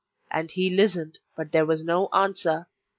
[0.31, 2.65] And he listened, but there was no answer.